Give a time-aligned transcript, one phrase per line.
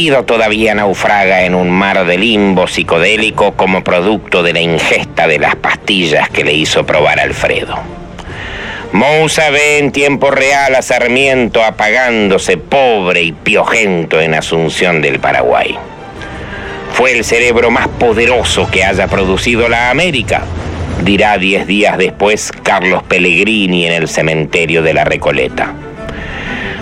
[0.00, 5.56] Todavía naufraga en un mar de limbo psicodélico como producto de la ingesta de las
[5.56, 7.78] pastillas que le hizo probar Alfredo.
[8.92, 15.76] Mousa ve en tiempo real a Sarmiento apagándose pobre y piojento en Asunción del Paraguay.
[16.94, 20.44] Fue el cerebro más poderoso que haya producido la América,
[21.04, 25.74] dirá diez días después Carlos Pellegrini en el cementerio de la Recoleta.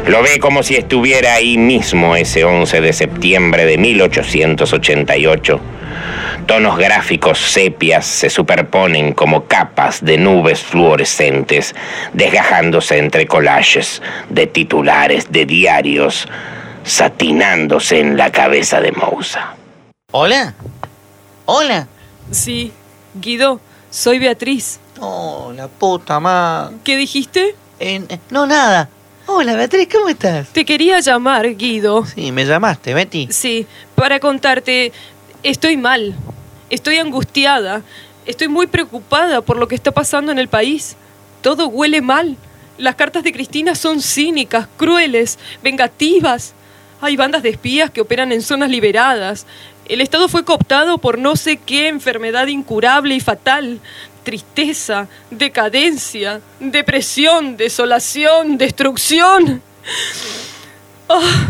[0.09, 5.61] Lo ve como si estuviera ahí mismo ese 11 de septiembre de 1888.
[6.47, 11.75] Tonos gráficos sepias se superponen como capas de nubes fluorescentes,
[12.14, 16.27] desgajándose entre collages de titulares de diarios,
[16.85, 19.57] satinándose en la cabeza de Mousa.
[20.13, 20.55] ¿Hola?
[21.45, 21.86] ¿Hola?
[22.30, 22.73] Sí,
[23.13, 23.61] Guido,
[23.91, 24.80] soy Beatriz.
[25.01, 26.77] Oh, la puta madre.
[26.83, 27.55] ¿Qué dijiste?
[27.79, 28.89] Eh, no, nada.
[29.30, 30.48] Hola, Beatriz, ¿cómo estás?
[30.55, 32.06] Te quería llamar, Guido.
[32.06, 33.28] Sí, me llamaste, Betty.
[33.30, 34.90] Sí, para contarte,
[35.42, 36.14] estoy mal.
[36.70, 37.83] Estoy angustiada.
[38.24, 40.96] Estoy muy preocupada por lo que está pasando en el país.
[41.42, 42.38] Todo huele mal.
[42.78, 46.55] Las cartas de Cristina son cínicas, crueles, vengativas.
[47.02, 49.44] Hay bandas de espías que operan en zonas liberadas.
[49.84, 53.80] El Estado fue cooptado por no sé qué enfermedad incurable y fatal
[54.28, 59.62] tristeza, decadencia, depresión, desolación, destrucción.
[61.08, 61.46] Ah,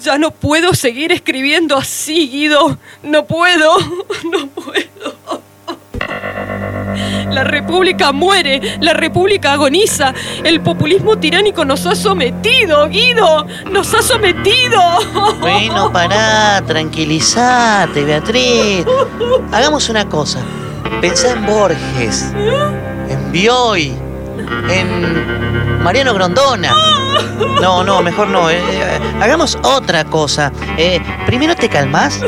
[0.00, 2.78] ya no puedo seguir escribiendo así, Guido.
[3.02, 3.76] No puedo,
[4.32, 5.42] no puedo.
[7.30, 10.14] La República muere, la República agoniza.
[10.42, 13.44] El populismo tiránico nos ha sometido, Guido.
[13.70, 14.80] Nos ha sometido.
[15.38, 18.86] Bueno, pará, tranquilízate, Beatriz.
[19.52, 20.42] Hagamos una cosa.
[21.00, 22.32] Pensá en Borges,
[23.08, 23.94] en Bioy,
[24.68, 26.74] en Mariano Grondona.
[27.60, 28.50] No, no, mejor no.
[28.50, 30.52] eh, eh, hagamos otra cosa.
[30.76, 32.20] Eh, primero te calmas,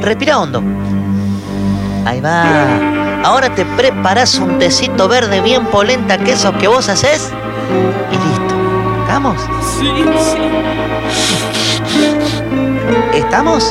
[0.00, 0.62] respira hondo.
[2.04, 2.44] Ahí va.
[3.24, 7.30] Ahora te preparas un tecito verde bien polenta, que eso que vos haces.
[8.10, 8.54] Y listo.
[9.02, 9.36] ¿Estamos?
[9.78, 9.88] Sí,
[10.18, 10.38] sí,
[13.14, 13.62] ¿Estamos?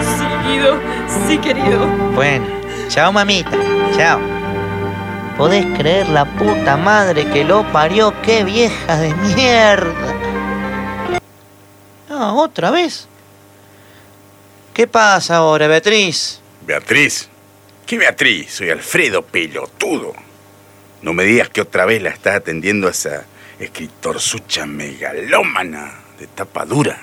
[0.00, 0.78] sí, Guido.
[1.28, 1.86] Sí, querido.
[2.14, 2.44] Bueno,
[2.94, 3.50] chao mamita,
[3.96, 4.20] chao.
[5.36, 8.14] ¿Podés creer la puta madre que lo parió?
[8.22, 10.14] ¡Qué vieja de mierda!
[12.08, 13.08] No, otra vez.
[14.72, 16.40] ¿Qué pasa ahora, Beatriz?
[16.64, 17.28] Beatriz.
[17.84, 18.54] ¿Qué Beatriz?
[18.54, 20.12] Soy Alfredo Pelotudo.
[21.02, 23.24] No me digas que otra vez la está atendiendo esa
[23.58, 27.00] escritorzucha megalómana de tapa dura.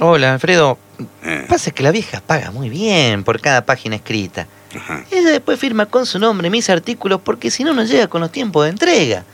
[0.00, 0.78] Hola, Alfredo.
[1.22, 4.46] Eh, Pasa que la vieja paga muy bien por cada página escrita.
[4.76, 5.04] Ajá.
[5.10, 8.32] Ella después firma con su nombre mis artículos porque si no, no llega con los
[8.32, 9.24] tiempos de entrega.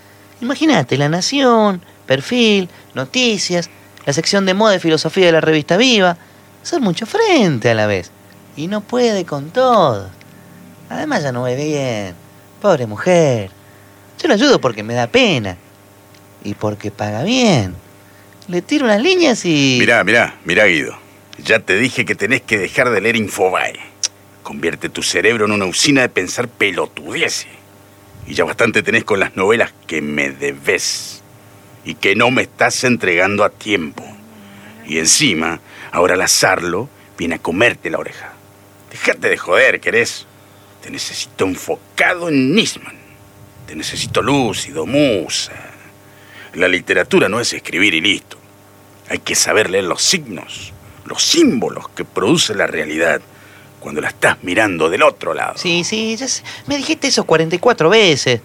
[0.41, 3.71] Imagínate, La Nación, Perfil, Noticias,
[4.05, 6.17] la sección de moda y filosofía de la revista Viva.
[6.63, 8.11] Son mucho frente a la vez.
[8.57, 10.11] Y no puede con todo.
[10.91, 12.15] Además ya no ve bien.
[12.61, 13.51] Pobre mujer.
[14.21, 15.57] Yo la ayudo porque me da pena.
[16.45, 17.75] Y porque paga bien.
[18.49, 19.79] Le tiro unas líneas y...
[19.81, 20.97] Mirá, mirá, mirá, Guido.
[21.39, 23.92] Ya te dije que tenés que dejar de leer Infobae.
[24.53, 27.47] Convierte tu cerebro en una usina de pensar pelotudeces.
[28.27, 31.23] Y ya bastante tenés con las novelas que me debes.
[31.87, 34.05] Y que no me estás entregando a tiempo.
[34.87, 35.59] Y encima,
[35.91, 38.35] ahora Lazarlo viene a comerte la oreja.
[38.91, 40.27] Dejate de joder, ¿querés?
[40.83, 42.99] Te necesito enfocado en Nisman.
[43.67, 45.55] Te necesito lúcido, musa.
[46.53, 48.37] La literatura no es escribir y listo.
[49.09, 50.75] Hay que saber leer los signos,
[51.07, 53.23] los símbolos que produce la realidad
[53.83, 55.55] cuando la estás mirando del otro lado.
[55.57, 56.43] Sí, sí, ya sé.
[56.67, 58.41] me dijiste eso 44 veces.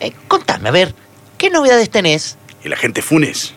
[0.00, 0.94] Eh, contame, a ver,
[1.38, 2.36] ¿qué novedades tenés?
[2.62, 3.54] Y la gente Funes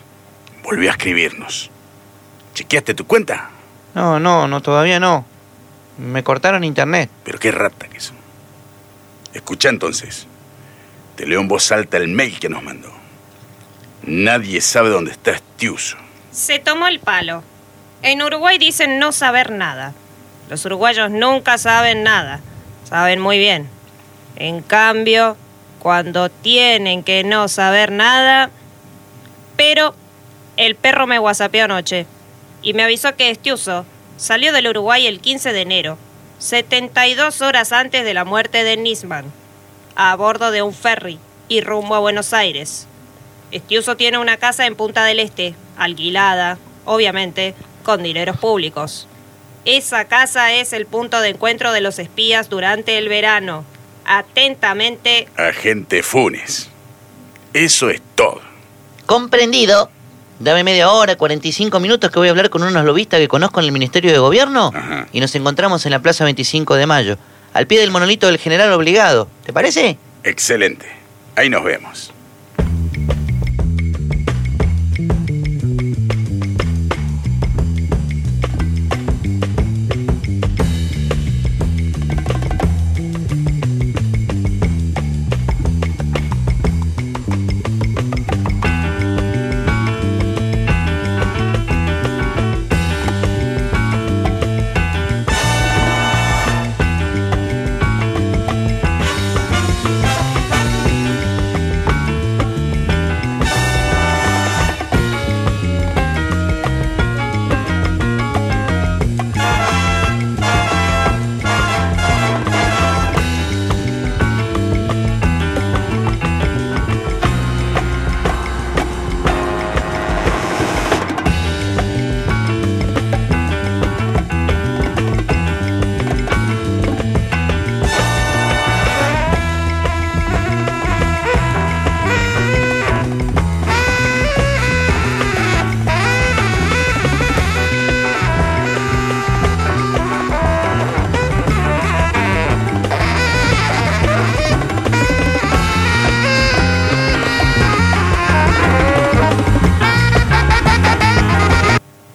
[0.62, 1.70] volvió a escribirnos.
[2.54, 3.50] ¿Chequeaste tu cuenta?
[3.94, 5.26] No, no, no, todavía no.
[5.98, 7.10] Me cortaron internet.
[7.24, 8.16] Pero qué rata que son.
[9.32, 10.26] Escucha entonces.
[11.16, 12.90] Te leo en voz alta el mail que nos mandó.
[14.02, 15.96] Nadie sabe dónde está Estiuso.
[16.30, 17.42] Se tomó el palo.
[18.02, 19.94] En Uruguay dicen no saber nada.
[20.48, 22.40] Los uruguayos nunca saben nada.
[22.88, 23.68] Saben muy bien.
[24.36, 25.36] En cambio,
[25.78, 28.50] cuando tienen que no saber nada...
[29.56, 29.94] Pero
[30.56, 32.06] el perro me whatsappeó anoche
[32.62, 33.84] y me avisó que Estiuso
[34.16, 35.98] salió del Uruguay el 15 de enero,
[36.38, 39.32] 72 horas antes de la muerte de Nisman,
[39.96, 41.18] a bordo de un ferry
[41.48, 42.86] y rumbo a Buenos Aires.
[43.50, 47.54] Estiuso tiene una casa en Punta del Este, alquilada, obviamente,
[47.84, 49.06] con dineros públicos.
[49.64, 53.64] Esa casa es el punto de encuentro de los espías durante el verano.
[54.04, 56.68] Atentamente, Agente Funes.
[57.54, 58.40] Eso es todo.
[59.06, 59.90] Comprendido.
[60.40, 63.66] Dame media hora, 45 minutos que voy a hablar con unos lobistas que conozco en
[63.66, 65.06] el Ministerio de Gobierno Ajá.
[65.12, 67.16] y nos encontramos en la Plaza 25 de Mayo,
[67.52, 69.28] al pie del monolito del general obligado.
[69.46, 69.96] ¿Te parece?
[70.24, 70.86] Excelente.
[71.36, 72.12] Ahí nos vemos.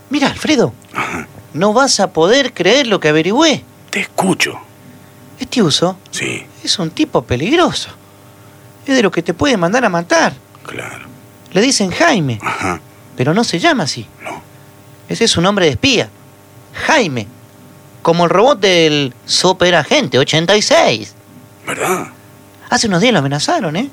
[0.09, 0.73] Mira, Alfredo,
[1.53, 3.63] no vas a poder creer lo que averigüé.
[3.89, 4.59] Te escucho.
[5.39, 7.89] Este uso Sí, es un tipo peligroso.
[8.85, 10.33] Es de lo que te puede mandar a matar.
[10.63, 11.07] claro.
[11.51, 12.79] Le dicen Jaime, Ajá.
[13.17, 14.05] pero no se llama así.
[14.23, 14.39] No.
[15.07, 16.09] Ese es su nombre de espía.
[16.85, 17.25] Jaime.
[18.03, 21.15] Como el robot del Superagente 86.
[21.65, 22.07] ¿Verdad?
[22.69, 23.89] Hace unos días lo amenazaron, ¿eh?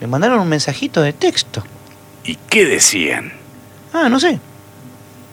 [0.00, 1.64] Le mandaron un mensajito de texto.
[2.24, 3.32] ¿Y qué decían?
[3.92, 4.38] Ah, no sé.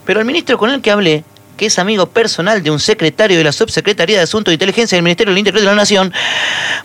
[0.06, 1.24] Pero el ministro con el que hablé,
[1.56, 5.02] que es amigo personal de un secretario de la Subsecretaría de Asuntos de Inteligencia del
[5.02, 6.12] Ministerio del Interior de la Nación,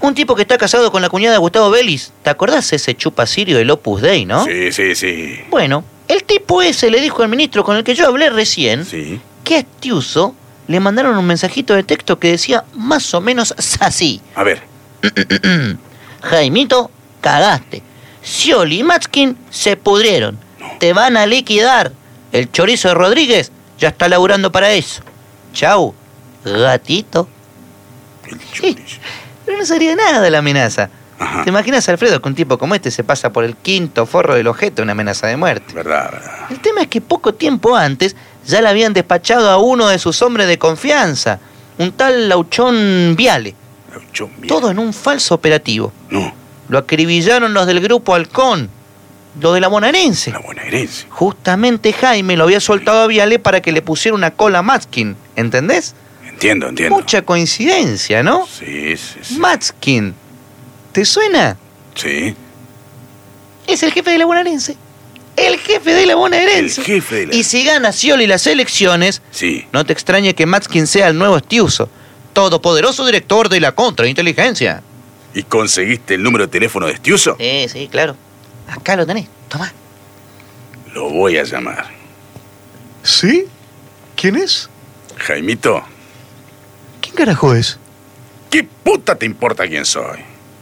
[0.02, 2.12] un tipo que está casado con la cuñada de Gustavo Vélez.
[2.24, 4.44] ¿Te acordás ese chupa sirio del Opus Dei, no?
[4.46, 5.40] Sí, sí, sí.
[5.50, 9.20] Bueno, el tipo ese le dijo al ministro con el que yo hablé recién Sí.
[9.44, 10.36] que a este uso
[10.68, 14.22] le mandaron un mensajito de texto que decía más o menos así.
[14.36, 14.62] A ver.
[16.22, 17.84] Jaimito, cagaste.
[18.24, 20.38] Scioli y Matskin se pudrieron.
[20.80, 21.92] Te van a liquidar.
[22.32, 25.02] El chorizo de Rodríguez ya está laburando para eso.
[25.54, 25.94] Chau,
[26.46, 27.28] gatito.
[28.54, 28.78] Sí,
[29.46, 30.90] pero no sería nada la amenaza.
[31.20, 31.44] Ajá.
[31.44, 34.48] ¿Te imaginas, Alfredo, que un tipo como este se pasa por el quinto forro del
[34.48, 35.74] objeto una amenaza de muerte?
[35.74, 36.32] Verdad, verdad.
[36.50, 40.22] El tema es que poco tiempo antes ya le habían despachado a uno de sus
[40.24, 41.40] hombres de confianza,
[41.78, 43.54] un tal Lauchón Viale,
[43.92, 44.48] Lauchón, bien.
[44.48, 45.92] todo en un falso operativo.
[46.10, 46.34] No,
[46.70, 48.70] Lo acribillaron los del grupo Halcón,
[49.40, 50.32] los de la bonaerense.
[50.32, 51.08] la buena herencia.
[51.10, 55.16] Justamente Jaime lo había soltado a Viale para que le pusiera una cola a Matskin,
[55.36, 55.96] ¿entendés?
[56.28, 56.96] Entiendo, entiendo.
[56.96, 58.48] Mucha coincidencia, ¿no?
[58.48, 59.38] Sí, sí, sí.
[59.38, 60.14] Matskin,
[60.92, 61.56] ¿te suena?
[61.96, 62.36] Sí.
[63.68, 64.76] Es el jefe de la bonaerense.
[65.38, 66.82] El jefe de la bonaerense.
[66.82, 69.66] El jefe de la- Y si gana Scioli las elecciones, Sí.
[69.72, 71.90] no te extrañe que Matskin sea el nuevo Estiuso,
[72.34, 74.82] todopoderoso director de la contrainteligencia.
[75.34, 77.38] ¿Y conseguiste el número de teléfono de Estiuso?
[77.40, 78.16] Sí, sí, claro.
[78.68, 79.28] Acá lo tenés.
[79.50, 79.72] Tomá.
[80.94, 81.86] Lo voy a llamar.
[83.04, 83.46] ¿Sí?
[84.16, 84.70] ¿Quién es?
[85.18, 85.84] Jaimito,
[87.02, 87.78] ¿Quién carajo es?
[88.50, 90.20] ¿qué puta te importa quién soy?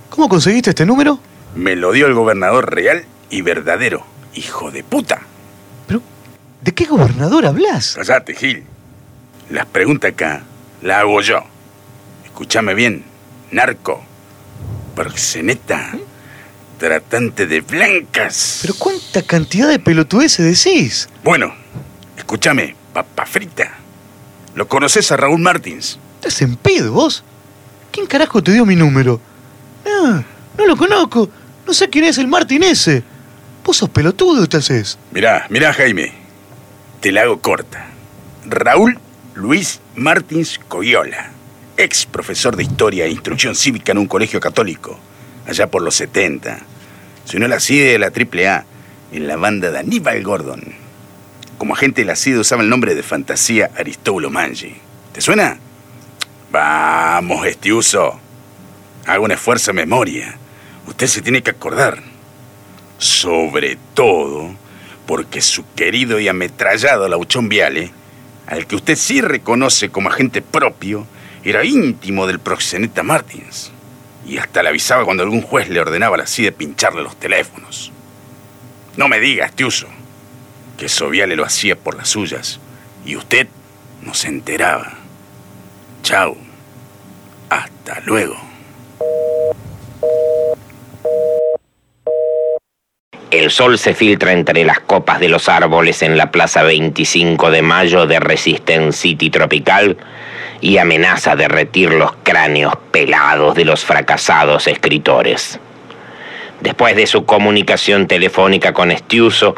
[0.09, 1.19] ¿Cómo conseguiste este número?
[1.55, 4.05] Me lo dio el gobernador real y verdadero.
[4.35, 5.21] Hijo de puta.
[5.87, 6.01] Pero,
[6.61, 7.95] ¿de qué gobernador hablas?
[7.95, 8.63] Cállate, Gil.
[9.49, 10.43] Las preguntas acá
[10.81, 11.39] las hago yo.
[12.25, 13.03] Escúchame bien.
[13.51, 14.01] Narco.
[14.95, 15.93] Proxeneta.
[16.79, 18.59] Tratante de blancas.
[18.61, 21.09] ¿Pero cuánta cantidad de pelotudeces decís?
[21.23, 21.53] Bueno,
[22.17, 23.73] escúchame, papa frita.
[24.55, 25.99] ¿Lo conoces a Raúl Martins?
[26.15, 27.23] ¿Estás en pedo vos?
[27.91, 29.19] ¿Quién carajo te dio mi número?
[29.85, 30.23] Ah,
[30.57, 31.29] no lo conozco.
[31.67, 33.03] No sé quién es el Martín ese.
[33.63, 34.97] Vos sos pelotudo, te haces.
[35.11, 36.13] Mirá, mirá, Jaime.
[37.01, 37.87] Te la hago corta.
[38.45, 38.97] Raúl
[39.35, 41.31] Luis Martins Coyola,
[41.77, 44.99] ex profesor de historia e instrucción cívica en un colegio católico,
[45.49, 46.59] allá por los 70.
[47.25, 48.65] Se unió a la CIDE de la AAA
[49.11, 50.61] en la banda de Aníbal Gordon.
[51.57, 54.75] Como agente de la CIDE usaba el nombre de fantasía Aristóbulo Mangi.
[55.11, 55.57] ¿Te suena?
[56.51, 58.19] Vamos, Estiuso.
[59.05, 60.37] Haga un esfuerzo de memoria.
[60.87, 62.01] Usted se tiene que acordar.
[62.97, 64.53] Sobre todo
[65.05, 67.91] porque su querido y ametrallado Lauchón Viale,
[68.45, 71.07] al que usted sí reconoce como agente propio,
[71.43, 73.71] era íntimo del proxeneta Martins.
[74.29, 77.91] Y hasta le avisaba cuando algún juez le ordenaba a la CIDE pincharle los teléfonos.
[78.95, 79.87] No me digas, Tiuso.
[80.77, 82.59] que Soviale lo hacía por las suyas
[83.03, 83.47] y usted
[84.03, 84.93] no se enteraba.
[86.03, 86.37] Chao.
[87.49, 88.48] Hasta luego.
[93.31, 97.61] El sol se filtra entre las copas de los árboles en la Plaza 25 de
[97.61, 99.97] Mayo de Resistance City Tropical
[100.61, 105.59] y amenaza derretir los cráneos pelados de los fracasados escritores.
[106.61, 109.53] Después de su comunicación telefónica con Estiuso,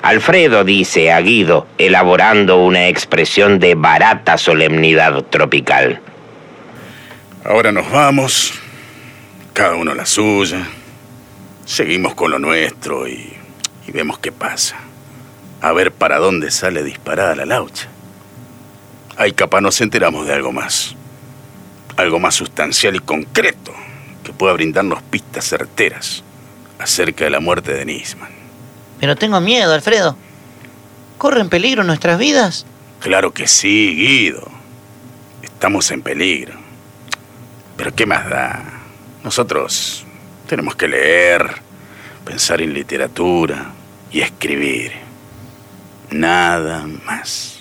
[0.00, 6.00] Alfredo dice a Guido, elaborando una expresión de barata solemnidad tropical.
[7.44, 8.54] Ahora nos vamos,
[9.52, 10.66] cada uno la suya.
[11.64, 13.32] Seguimos con lo nuestro y,
[13.86, 14.76] y vemos qué pasa.
[15.60, 17.88] A ver para dónde sale disparada la laucha.
[19.16, 20.96] Ahí capaz nos enteramos de algo más.
[21.96, 23.72] Algo más sustancial y concreto
[24.24, 26.22] que pueda brindarnos pistas certeras
[26.78, 28.30] acerca de la muerte de Nisman.
[28.98, 30.16] Pero tengo miedo, Alfredo.
[31.18, 32.64] ¿Corren peligro nuestras vidas?
[33.00, 34.50] Claro que sí, Guido.
[35.42, 36.54] Estamos en peligro.
[37.76, 38.62] Pero ¿qué más da?
[39.22, 40.06] Nosotros
[40.50, 41.48] tenemos que leer,
[42.24, 43.70] pensar en literatura
[44.10, 44.90] y escribir.
[46.10, 47.60] Nada más.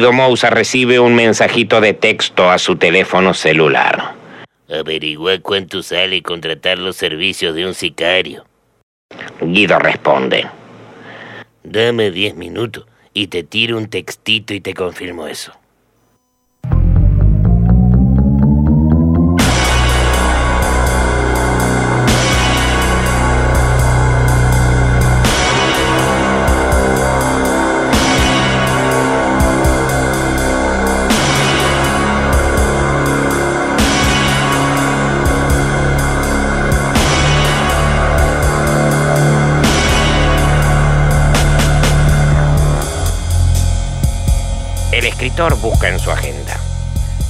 [0.00, 4.14] Guido Mousa recibe un mensajito de texto a su teléfono celular.
[4.70, 8.46] Averigua cuánto sale contratar los servicios de un sicario.
[9.42, 10.46] Guido responde.
[11.64, 15.52] Dame 10 minutos y te tiro un textito y te confirmo eso.
[45.48, 46.54] Busca en su agenda.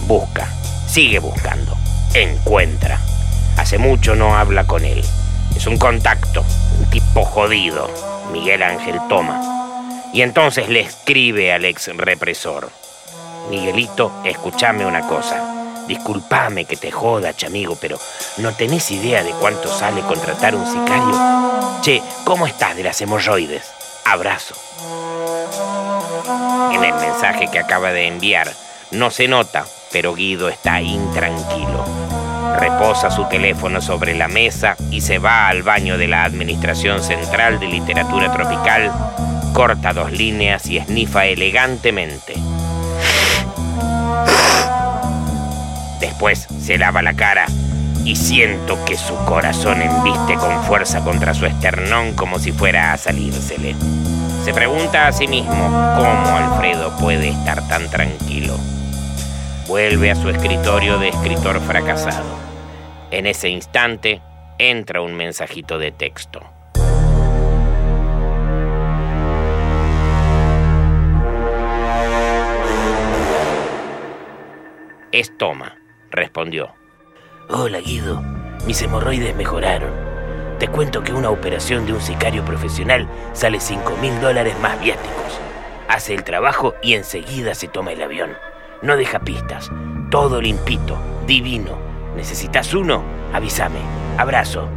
[0.08, 0.48] Busca,
[0.88, 1.76] sigue buscando,
[2.12, 2.98] encuentra.
[3.56, 5.04] Hace mucho no habla con él.
[5.54, 6.44] Es un contacto,
[6.80, 7.88] un tipo jodido.
[8.32, 9.40] Miguel Ángel toma.
[10.12, 12.70] Y entonces le escribe al ex represor.
[13.48, 15.84] Miguelito, escúchame una cosa.
[15.86, 17.96] Disculpame que te joda, chamigo, pero
[18.38, 21.80] ¿no tenés idea de cuánto sale contratar un sicario?
[21.80, 23.70] Che, ¿cómo estás de las hemorroides?
[24.04, 24.56] Abrazo.
[26.72, 28.48] En el mensaje que acaba de enviar
[28.92, 31.84] no se nota, pero Guido está intranquilo.
[32.58, 37.58] Reposa su teléfono sobre la mesa y se va al baño de la Administración Central
[37.58, 38.92] de Literatura Tropical,
[39.52, 42.34] corta dos líneas y esnifa elegantemente.
[46.00, 47.46] Después se lava la cara
[48.04, 52.96] y siento que su corazón embiste con fuerza contra su esternón como si fuera a
[52.96, 53.74] salírsele.
[54.44, 58.54] Se pregunta a sí mismo cómo Alfredo puede estar tan tranquilo.
[59.68, 62.38] Vuelve a su escritorio de escritor fracasado.
[63.10, 64.22] En ese instante
[64.58, 66.40] entra un mensajito de texto.
[75.12, 75.76] Es Toma,
[76.10, 76.72] respondió.
[77.50, 78.22] Hola Guido,
[78.64, 79.99] mis hemorroides mejoraron.
[80.60, 85.40] Te cuento que una operación de un sicario profesional sale 5 mil dólares más viáticos.
[85.88, 88.36] Hace el trabajo y enseguida se toma el avión.
[88.82, 89.70] No deja pistas.
[90.10, 91.78] Todo limpito, divino.
[92.14, 93.02] ¿Necesitas uno?
[93.32, 93.78] Avísame.
[94.18, 94.68] Abrazo.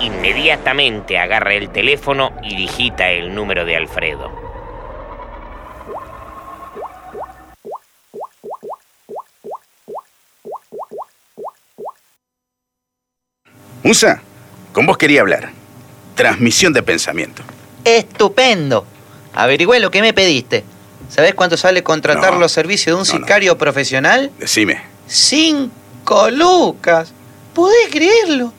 [0.00, 4.43] Inmediatamente agarra el teléfono y digita el número de Alfredo.
[13.84, 14.20] Musa,
[14.72, 15.50] con vos quería hablar.
[16.16, 17.42] Transmisión de pensamiento.
[17.84, 18.86] Estupendo.
[19.34, 20.64] Averigüé lo que me pediste.
[21.10, 23.26] ¿Sabés cuánto sale contratar No, los servicios de un no, no.
[23.26, 24.32] sicario profesional?
[24.38, 24.80] Decime.
[25.06, 27.12] Cinco lucas.
[27.52, 28.52] ¿Podés creerlo?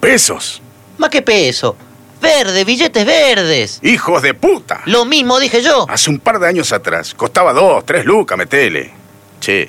[0.00, 0.62] Pesos.
[0.96, 1.76] Más que peso.
[2.22, 3.80] Verde, billetes verdes.
[3.82, 4.80] Hijos de puta.
[4.86, 5.86] Lo mismo dije yo.
[5.88, 8.92] Hace un par de años atrás costaba dos, tres lucas, metele.
[9.40, 9.68] Che,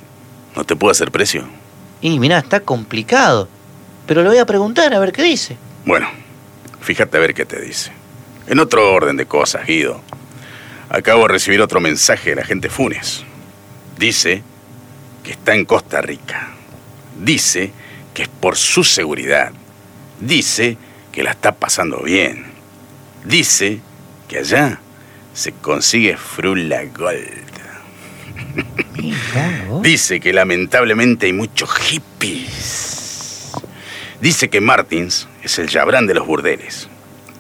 [0.56, 1.44] ¿no te puedo hacer precio?
[2.00, 3.50] Y mirá, está complicado.
[4.08, 5.58] Pero le voy a preguntar a ver qué dice.
[5.86, 6.10] Bueno,
[6.82, 7.92] fíjate a ver qué te dice.
[8.48, 10.02] En otro orden de cosas, Guido.
[10.90, 13.26] Acabo de recibir otro mensaje de la gente Funes.
[13.98, 14.42] Dice
[15.24, 16.52] que está en Costa Rica.
[17.20, 17.74] Dice
[18.14, 19.52] que es por su seguridad.
[20.22, 20.78] Dice
[21.12, 22.46] que la está pasando bien.
[23.26, 23.82] Dice
[24.30, 24.80] que allá
[25.34, 27.48] se consigue frula gold.
[29.84, 32.97] Dice que lamentablemente hay muchos hippies.
[34.22, 36.88] Dice que Martins es el Yabrán de los burdeles.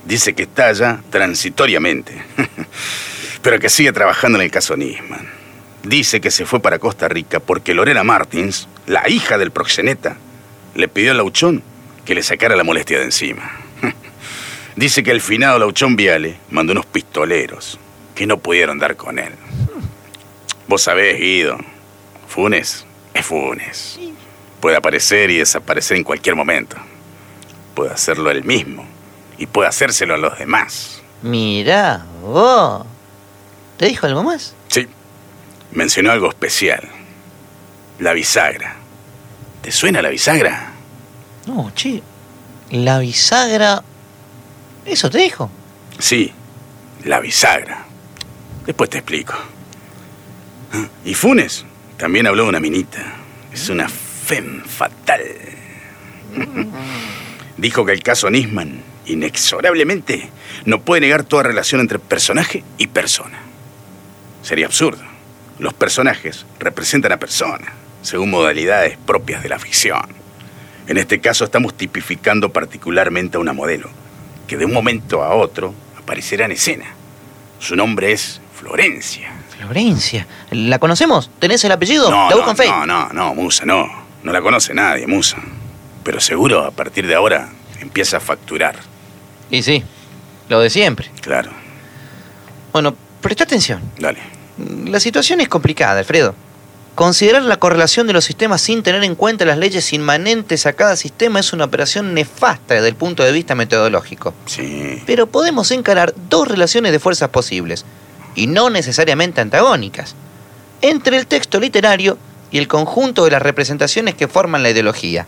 [0.06, 2.13] Dice que está allá transitoriamente,
[3.42, 5.28] pero que sigue trabajando en el caso Nisman.
[5.84, 10.18] Dice que se fue para Costa Rica porque Lorena Martins, la hija del proxeneta,
[10.76, 11.63] le pidió al Lauchón
[12.06, 13.52] que le sacara la molestia de encima.
[14.76, 17.80] Dice que el finado Lauchón Viale mandó unos pistoleros
[18.16, 19.34] que no pudieron dar con él.
[20.68, 21.58] Vos sabés, Guido,
[22.28, 24.00] Funes es Funes.
[24.60, 26.78] Puede aparecer y desaparecer en cualquier momento.
[27.76, 28.86] Puede hacerlo él mismo
[29.38, 31.02] y puede hacérselo a los demás.
[31.22, 32.86] Mirá, vos.
[33.78, 34.56] ¿Te dijo algo más?
[34.70, 34.88] Sí,
[35.72, 36.82] mencionó algo especial.
[38.00, 38.76] La bisagra.
[39.62, 40.72] ¿Te suena la bisagra?
[41.46, 42.02] No, che.
[42.72, 43.84] La bisagra.
[44.86, 45.50] ¿Eso te dijo?
[46.00, 46.32] Sí,
[47.06, 47.86] la bisagra.
[48.65, 49.34] Después te explico.
[50.74, 51.65] Ah, Y Funes
[51.98, 53.04] también habló de una minita.
[53.54, 53.88] Es una
[54.28, 55.22] fem fatal.
[57.56, 60.30] Dijo que el caso Nisman, inexorablemente,
[60.66, 63.40] no puede negar toda relación entre personaje y persona.
[64.44, 65.02] Sería absurdo.
[65.60, 67.70] Los personajes representan a personas,
[68.02, 70.06] según modalidades propias de la ficción.
[70.88, 73.90] En este caso estamos tipificando particularmente a una modelo,
[74.46, 76.86] que de un momento a otro aparecerá en escena.
[77.60, 79.32] Su nombre es Florencia.
[79.58, 80.28] Florencia.
[80.52, 81.32] ¿La conocemos?
[81.40, 82.10] ¿Tenés el apellido?
[82.10, 82.86] No, la no, busco en Facebook.
[82.86, 84.07] no, no, no, Musa, no.
[84.23, 85.38] No la conoce nadie, Musa.
[86.03, 87.49] Pero seguro a partir de ahora
[87.80, 88.75] empieza a facturar.
[89.49, 89.84] Y sí,
[90.49, 91.10] lo de siempre.
[91.21, 91.51] Claro,
[92.73, 93.82] Bueno, presta atención.
[93.99, 94.19] dale.
[94.86, 96.34] La situación es complicada, Alfredo.
[96.95, 100.95] Considerar la correlación de los sistemas sin tener en cuenta las leyes inmanentes a cada
[100.95, 104.34] sistema es una operación nefasta desde el punto de vista metodológico.
[104.47, 105.03] Sí.
[105.06, 107.86] Pero podemos encarar dos relaciones de fuerzas posibles,
[108.34, 110.15] y no necesariamente antagónicas,
[110.82, 112.17] entre el texto literario
[112.51, 115.27] y el conjunto de las representaciones que forman la ideología.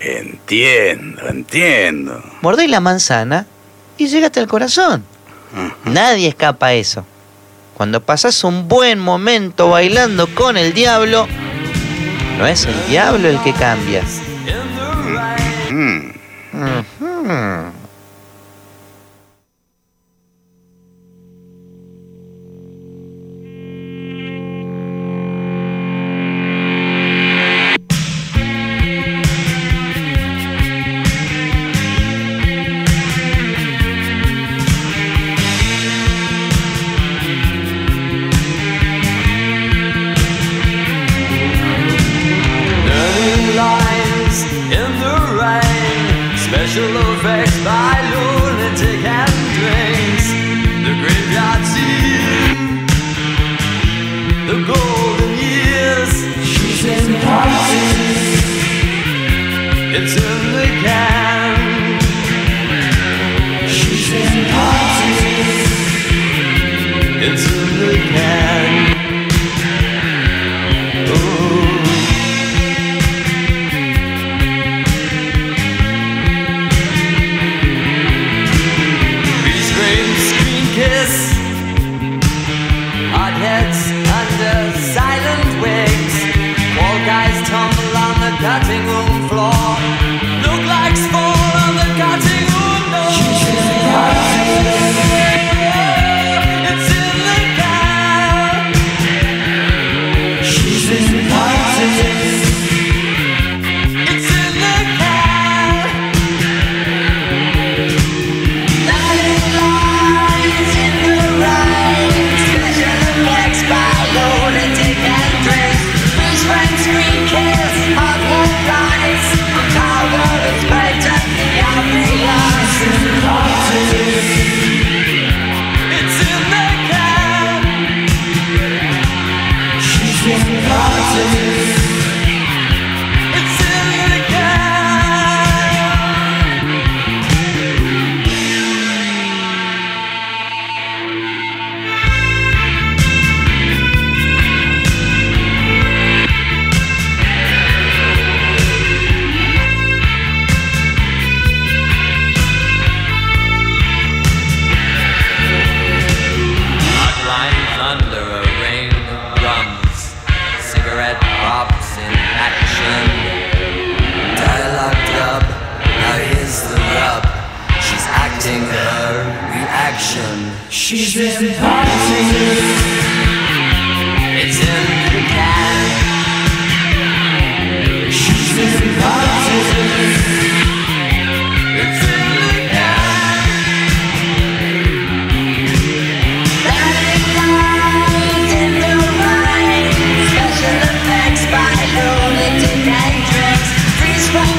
[0.00, 2.22] Entiendo, entiendo.
[2.42, 3.46] Mordés la manzana
[3.96, 5.04] y llegaste al corazón.
[5.84, 7.06] Nadie escapa a eso.
[7.74, 11.26] Cuando pasás un buen momento bailando con el diablo,
[12.38, 14.02] no es el diablo el que cambia.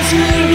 [0.09, 0.46] to.